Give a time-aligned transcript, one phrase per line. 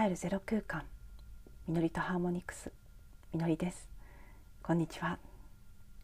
[0.00, 0.84] 自分に帰るゼロ空間
[1.68, 2.72] みのりとハーモニクス
[3.34, 3.86] みのりです
[4.62, 5.18] こんにちは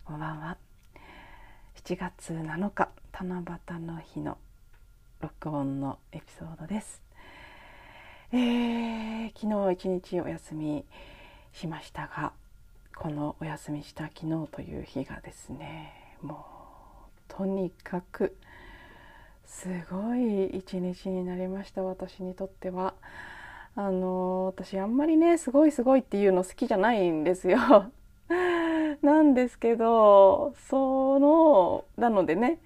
[0.04, 0.58] こんばんは
[1.82, 4.36] 7月7日七夕の日の
[5.20, 7.00] 録音のエピソードです、
[8.32, 10.84] えー、昨日一日お休み
[11.54, 12.32] しましたが
[12.94, 16.44] このお休みした昨日という日がですねも
[17.06, 18.36] うとにかく
[19.46, 22.92] すごい一日になりました私にとっては。
[23.76, 27.58] あの私あんまりねすごいすごいっていうの好きじゃないんですよ。
[29.02, 32.58] なんですけどそのなのでね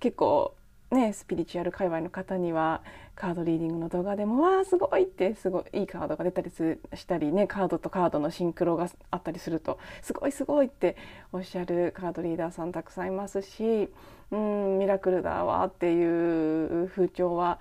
[0.00, 0.54] 結構
[0.90, 2.80] ねスピリチュアル界隈の方には
[3.14, 10.96] カードリーディングの動画でも「わあすごい!」ってすごいいいカードが出たりしたりねカードとカードのシンクロがあったりすると「すごいすごい!」って
[11.32, 13.90] おっしゃるカードリーダーさんたくさんいますし
[14.32, 17.58] 「うんミラクルだわ」っていう風潮は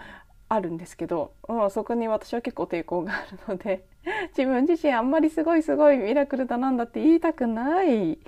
[0.47, 3.85] あるんですけど、うん、そこに私は結構抵抗があるので
[4.38, 8.19] 自分自身あんまりすごいすごいミラクルだなんだって言いたくない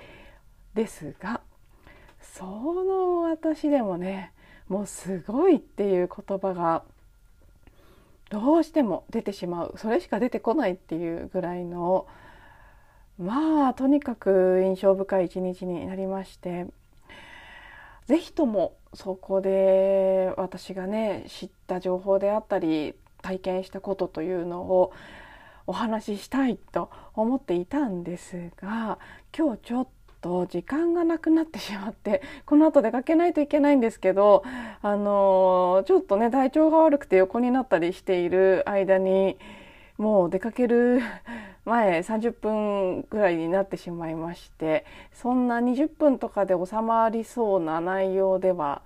[0.74, 1.40] ですが
[2.20, 4.32] その私でもね
[4.68, 6.82] もうすごいっていう言葉が
[8.30, 12.06] どうしても出てしまうそれしか出てこないっていうぐらいの
[13.18, 16.66] まあとにかく印象深い一日になりまして
[18.08, 24.92] 是非ともそこで私がね知った情報であったり体験したことというのを
[25.66, 28.98] お話ししたいと思っていたんですが
[29.36, 29.88] 今日ちょっ
[30.22, 34.42] と時間がなくなってしまってこの後出かけないといけないんですけど
[34.80, 39.36] あのちょっとね体調が悪くて横になったりしている間に
[39.98, 41.02] もう出かける
[41.68, 48.82] 前30分ぐらいになってしまいましてそんな20分とかで収まりそうな内容では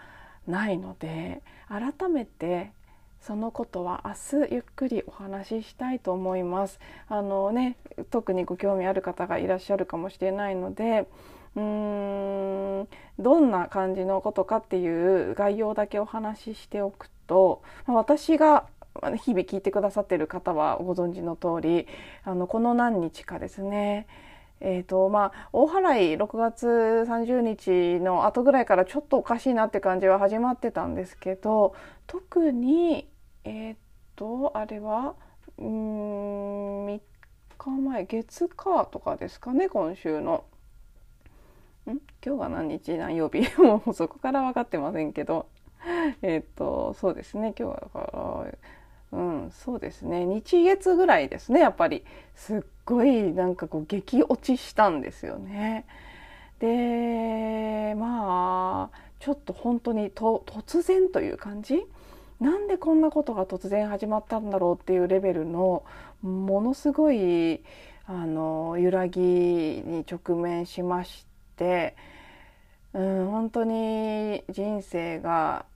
[0.47, 2.73] ないので改めて
[3.21, 6.81] そのことは明日ゆっくりお話ししたいと思います。
[7.09, 7.77] あのね、
[8.11, 11.07] 特にご興味ある方がいらっしゃるかもしれないので
[11.55, 12.89] うーん
[13.19, 18.67] どんな感じのことかっていう概要だけお話ししておくと私が
[19.17, 21.87] 日々聞いてくださってる方はご存知の通り
[22.25, 24.07] あのこの何日かですね。
[24.65, 26.67] えーとまあ、大払い6月
[27.09, 31.75] 30日の後ぐらいからちょっとおかしいなって感じは始まってたんですけど
[32.07, 33.09] 特に
[33.43, 33.77] えっ、ー、
[34.15, 35.17] とあれは
[35.59, 37.01] うん3
[37.59, 40.45] 日前月火とかですかね今週の。
[41.87, 41.99] ん？
[42.25, 43.41] 今日が何日何曜日。
[43.61, 45.47] もうそこから分かってませんけど。
[46.23, 47.55] えっとそうですね。
[47.59, 48.01] 今日はだか
[48.45, 48.59] ら
[49.13, 50.25] うん、そうですね。
[50.25, 52.05] 日月ぐらいですねやっぱり。
[52.35, 55.85] すっごいなんかこう激落ちしたんですよね。
[56.59, 61.85] でまあちょっと本当にと突然という感じ？
[62.41, 65.85] なんでこんなことが突然始まったんだろうっていうレベルの
[66.23, 67.63] ものすごい
[68.07, 71.25] あの揺らぎに直面しまし
[71.57, 71.95] て、
[72.95, 75.67] うん、本当に人生が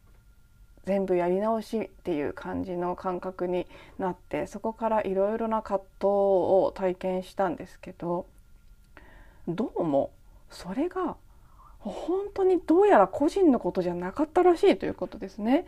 [0.87, 3.67] 全部やり直しっていう感じの感覚に
[3.99, 8.27] なってそこからいろいろな葛藤を体験したんですけど
[9.49, 10.13] どうも
[10.49, 11.17] それが
[11.81, 15.67] 本当にどうやら個人のことじゃなかったらしいということですね。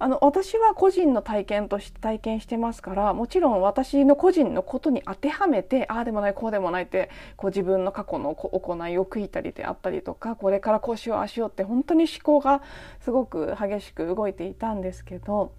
[0.00, 12.62] あの私は個人の体験として体験してますからもちろん私の個人のことに当てはめてああでもないこうでもないってこう自分の過去の行いを悔いたりであったりとかこれからこうしようああしようって本当に思考が
[13.00, 15.52] すごく激しく動いていたんですけど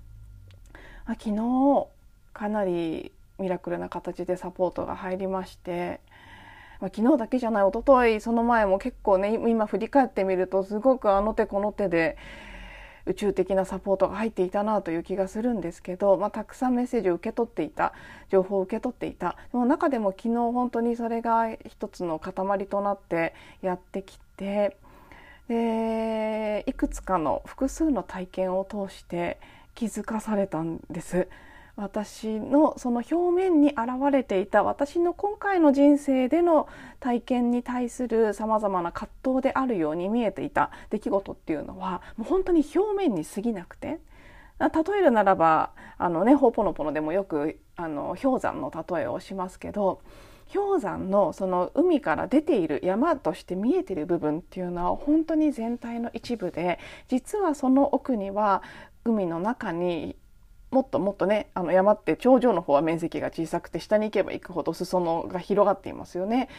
[1.05, 1.87] 昨日
[2.31, 5.99] かなりミラクルな形でサポートが入りまして。
[6.79, 12.15] まあ、昨日だけじゃない一昨日その前も結構ね今振り返ってみるとすごくあの手この手で
[13.05, 17.93] 宇宙的なサポートが入っていたなという気がするんですけど、まあ、たくさんメッセージを受け取っていた
[18.29, 22.33] 情報を受け取っていたでも中でも昨日本当にそれが一つの塊
[22.67, 24.77] となってやってきて
[25.47, 29.39] でいくつかの複数の体験を通して
[29.73, 31.27] 気づかされたんです。
[31.79, 33.79] 私のその表面に現
[34.11, 36.67] れていた私の今回の人生での
[36.99, 43.99] 体験に対するさまざまな葛藤であるように見えていた出来事っていうのはもう本当に表面に過ぎなくて。
[44.59, 50.01] 例えるならばあのねほぽのぽのでもよくあの氷山の例えをしますけど
[50.53, 56.77] 氷山のその海から出ている山として見えている部分っていうのは本当に全体の一部で
[57.07, 58.63] 実はその奥には
[59.05, 60.17] 海の中に
[60.71, 66.49] もっともっとねあの山って頂上の方は面積が小さくて下に行けば行くほど裾野が広がっていますよね。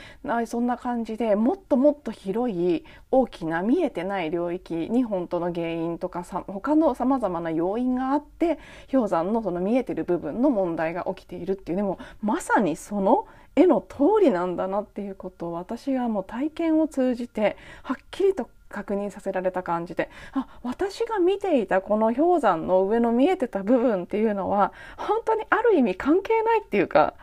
[0.46, 8.58] そんな感じでもっともっと広い大きな見えてない領域に本当の原因とかさ他のさまざまな要因があって
[8.90, 13.26] 氷山のその見えてる部分の問題が起きているっていうでもまさにその
[13.56, 27.14] 絵の通りなんだなっていうことを私がもう体験を通じてはっきりと確認させられた感じであ私が見ていたこの氷山の上の見えてた部分っていうのは本当にある意味関係ないっていうか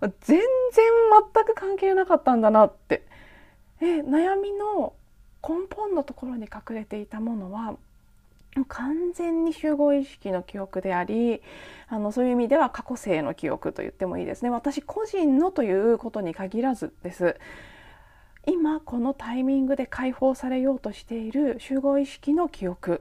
[0.00, 0.40] 全然
[1.34, 3.02] 全く関係なかったんだなって。
[3.82, 4.94] え悩みの
[5.46, 7.76] 根本のところに隠れていたものは
[8.68, 11.42] 完全に集合意識の記憶であり
[11.88, 14.50] あのそういう意味では過去性の記憶と言ってもいいですね。
[14.50, 17.36] 私個人のということに限らずです。
[18.44, 23.00] 今このタイミングで解放されようとしている集合意識の記憶。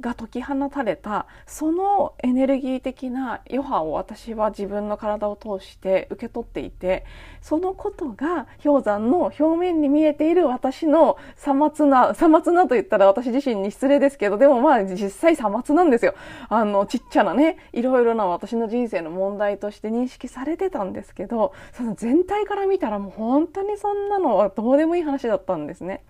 [0.00, 7.04] が解き放たれたそのエネルギー的な余波を私は自分の体を通して受け取っていて
[7.42, 16.14] そのことが氷山の表面に見えている私のさまつなさまつなと言ったら私自身に失礼ですけどでもまあ実際さまつなんですよ
[16.48, 26.04] あのちっちゃなねいろいろな私の人生の問題として認識されてたんですけどその全体から見たらもう本当にそんなのはどうでもいい話だったんですね。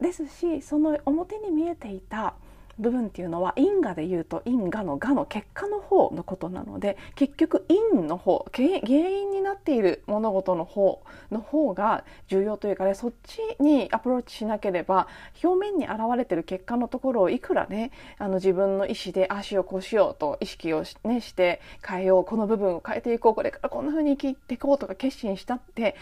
[0.00, 2.34] ですしその表に見えていた
[2.80, 15.06] 部分っていうのは因果で言うと因果の我の結果の方のことなので結局因の方原因になっている物事の方の方が重要というかねそっちにアプローチしなければ
[15.42, 25.96] 表面に現れてる結果のところをいくらねあの自分の意思でああしようこうしようと意識をし,、ね、して変えようこの部分を変えていこうこれからこんな風に生きていこうとか決心したって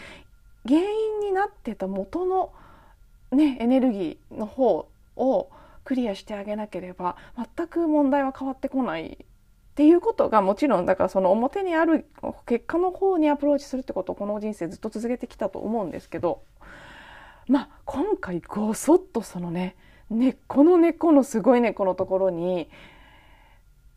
[0.67, 2.51] 原因になってた元の
[3.31, 5.49] ねエネルギーの方を
[5.83, 7.15] クリアしてあげなければ
[7.55, 9.25] 全く問題は変わってこないっ
[9.75, 12.05] ていうことがもちろんだからその表にある
[12.45, 16.43] 結果の方にアプローチするってことをこの人生ずっと続けてきたと思うんですけど
[17.47, 19.75] まあ今回ごそっとそのね
[20.09, 22.69] 根っこの根っこのすごい根っこのところに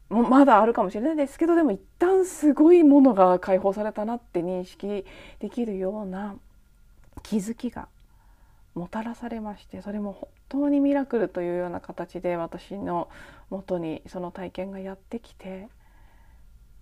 [0.08, 5.04] もまだあるかもしれないですけどでも一旦すごいものが解放されたなって認識
[5.40, 6.36] できるような
[7.22, 7.88] 気づきが
[8.74, 13.08] もたらされましてそれも本当にミラクルというような形で私の
[13.50, 15.68] もとにその体験がやってきて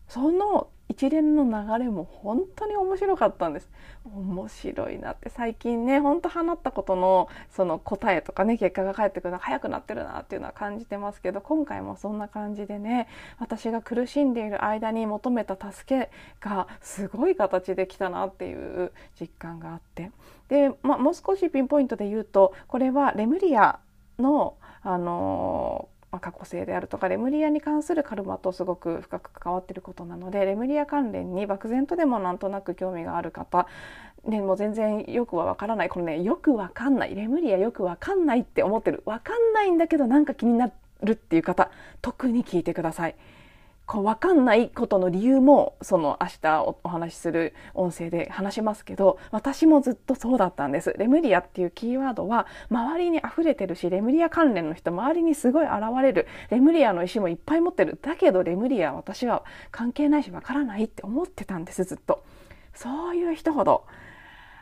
[0.09, 3.69] その一連の流れも本当に面白かったんです。
[4.13, 13.07] 面白いなって最近ねほんと放ったことのその答えとかね結果が返ってくるのが早くなってるなっていうのは感じてますけど今回もそんな感じでね
[13.39, 16.11] 私が苦しんでいる間に求めた助け
[16.41, 18.91] がすごい形できたなっていう
[19.21, 20.11] 実感があって。
[20.49, 23.79] で、まあ、もう少しピンポイントで言うとこれはレムリア
[24.19, 33.69] のあのーまあ、過去性であるとかレムリアに関するカルマとすごく深く関わっていることなのでレムリア関連に漠然とでもなんとなく興味がある方
[34.29, 35.89] でも全然よくはわからない。
[35.89, 37.15] このねよくわかんない。
[37.15, 39.03] レムリアよくわかんないって思ってる。
[39.07, 40.71] わかんないんだけどなんか気にな
[41.03, 41.71] るっていう方
[42.03, 43.17] 特に聞いてください。
[43.91, 50.95] こう分かんないことの理由もその明日お話しする音声で話しますけど私もずっとそうだったんです。
[50.97, 55.73] レムリアっていうキーワードは周りに溢れてるしレムリア関連の人周りにすごい現
[56.03, 56.29] れる。
[56.51, 57.99] レムリアの石もいっぱい持ってる。
[58.01, 59.43] だけどレムリア私は
[59.73, 62.23] 関係ないし分からないって思ってたんですずっと。
[62.75, 63.87] そういう人ほど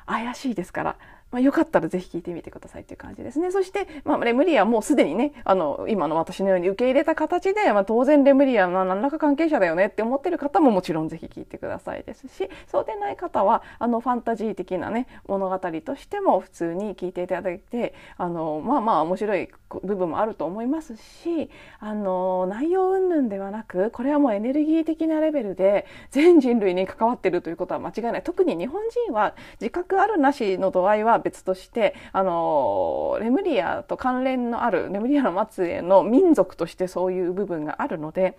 [0.06, 0.96] 怪しいですから
[1.30, 3.50] まあ、よかったらぜひ聞いてみてくださいっていう感じですね。
[3.50, 19.48] そして、まあ、レムリアもうすでにね、あの、今の私のように受け入れた形で、まあ、当然レムリアは何らか関係者だよねって思ってる方ももちろんぜひ聞いてくださいですし、そうでない方は、あの、ファンタジー的なね、物語としても普通に聞いていただいて、あの、まあまあ面白い
[19.82, 28.22] 部分もあると思いますし、あの、内容云々ではなく、これはもうエネルギー的なレベルで全人類に関わってるということは間違いない。
[28.22, 38.36] 特に日本人は自覚あるなしの度合いは別としてあのレムリアと関連のあるレムリアの末裔の民族としてそういう部分があるので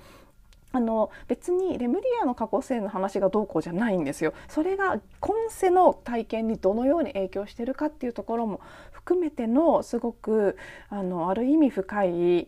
[0.71, 4.33] あの別にレムリアの過去性の話がどうこうじゃないんですよ。
[4.47, 10.57] それが今世の体験にどのように影響してるかっていうところも含めてのすごく
[10.89, 12.47] あのある意味深い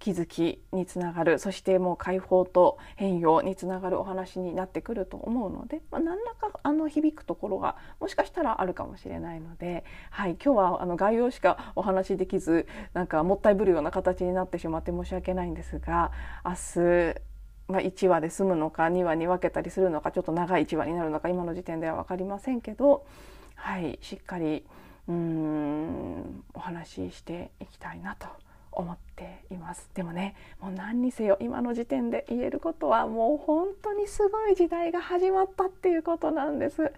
[0.00, 16.10] 気づきにつながるそしてもう解放と変容につながるお話になってくると思うので、まあ、何らかあの響くところがもしかしたらあるかもしれないので、はい、今日はあの概要しかお話しできずなんかもったいぶるような形になってしまって申し訳ないんですが
[16.44, 16.52] 明
[16.82, 17.20] 日
[17.68, 23.06] まあ、1話で済むのか2話に分けたりするのかちょっと長い1話になるのか今の時点では分かりませんけど、
[23.54, 24.66] はい、しっかり
[25.06, 28.26] うんお話ししていきたいなと
[28.72, 29.90] 思っています。
[29.94, 36.92] でもねもう何にせよ今の時点で言えることはもう本当にすごい時代が始まったっていうことなんです。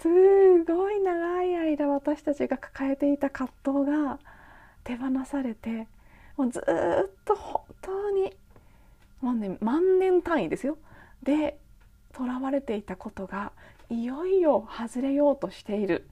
[0.00, 4.18] すごい長い間私たちが抱えていた葛藤が
[4.84, 5.86] 手放されて
[6.36, 6.62] もうずっ
[7.24, 8.32] と本当に
[9.20, 10.78] もうね万年単位ですよ。
[11.22, 11.58] で
[12.12, 13.52] とらわれていたことが
[13.90, 16.08] いよいよ外れようとしている、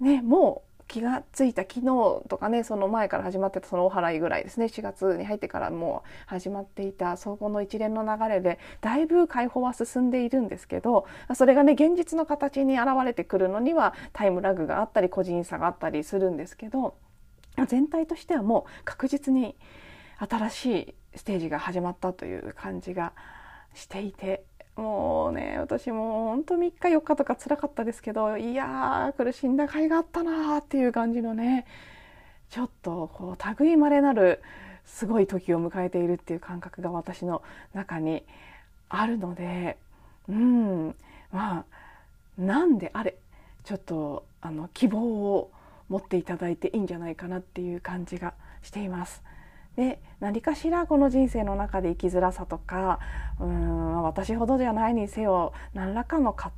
[0.00, 4.66] ね、もう気がついた昨日とかねその前から始まってたそのお祓いぐらいですね。
[4.66, 16.96] 4月に入ってからもう始まっていた総合の一連の流れでだいぶ解放は進んでいるんですけどそれがね現実の形に現れてくるのにはタイムラグがあったり個人差があったりするんですけど
[17.68, 19.56] 全体としてはもう確実に
[20.18, 23.12] 新しいステージが始まったという感じが
[23.74, 24.44] していて
[24.76, 31.66] もうね私もほんと3日4日とか辛かったですけどいやー苦しんだ甲斐があったなーっていう感じのね
[32.50, 34.42] ちょっとこう類まれなる
[34.84, 37.42] すごい時を迎えているっていう感覚が私の
[37.74, 38.22] 中に
[38.88, 39.78] あるので
[40.28, 40.94] うん
[41.32, 41.64] まあ
[42.38, 43.16] なんであれ
[43.64, 45.50] ちょっとあの希望を
[45.88, 49.22] 持っていただいていいんじゃないかなっていう感じがしています。
[49.76, 52.98] で何かしらこの人生の中で生きづらさとか
[53.38, 56.52] うん私ほどじゃないにせよ何らかの葛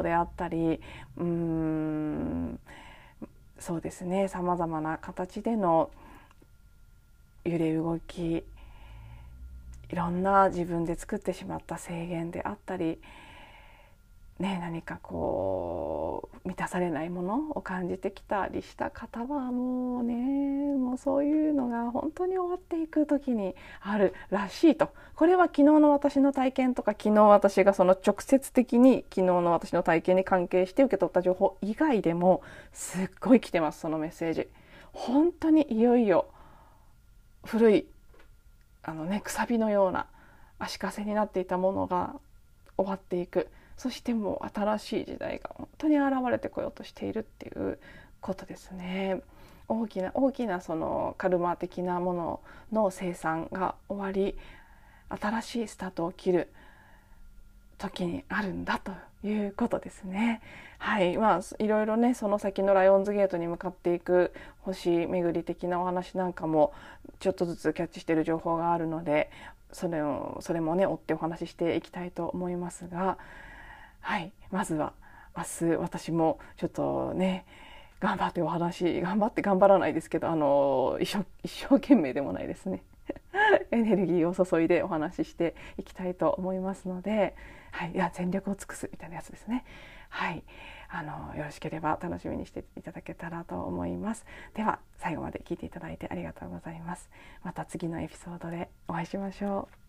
[0.00, 0.80] 藤であったり
[1.16, 2.58] うん
[3.58, 5.90] そうですねさまざまな形での
[7.44, 8.44] 揺れ動き
[9.90, 12.98] いろんな自分で作ってしまった制限であったり
[14.40, 34.48] ね、何かこう満たされないものを感じてきたりした方はもうねもうそういうのが本当に終わっていく時にあるらしいとこれは昨日の私の体験とか昨日私がその直接的に昨日の私の体験に関係して受け取った情報以外でもすっごい来てますそのメッセージ。
[34.92, 36.26] 本当にいよいよ
[37.44, 37.86] 古い
[38.82, 40.06] あのねくさびのような
[40.58, 42.14] 足かせになっていたものが
[42.76, 43.48] 終わっていく。
[43.76, 47.78] そしてもう新しい時代が本当に現れてこようとしているっていう
[48.20, 49.20] ことですね。
[49.68, 52.40] 大きな大きなそのカルマ的なもの
[52.72, 54.36] の生産が終わり
[55.08, 56.52] 新しいスタートを切る
[57.78, 58.92] 時にあるんだと
[59.26, 60.40] いうことですね。
[60.78, 66.74] はいまあいろいろねその先のライオンズゲートに向かっていく星巡り的なお話なんかも
[67.20, 69.30] ちょっとずつキャッチしている情報があるので
[69.72, 73.16] それをそれもね追ってお話ししていきたいと思いますが
[74.04, 74.92] はいまずは
[75.34, 77.46] 明日私もちょっとね
[78.00, 82.82] 頑張ってお話頑張って頑張らないですけどあの一生一生懸命でもないですね
[83.72, 87.34] エネルギーを注いでお話ししていきたいと思いますので、
[87.72, 89.64] はい、いや全力を尽くすみたいなやつですね。
[90.10, 90.44] はい、
[90.90, 94.26] あのよろしければ楽しみにしていただけたらと思います。
[94.54, 97.10] では最後まで聞いていただいてありがとうございます。
[97.42, 99.83] また次のエピソードでお会いしましょう。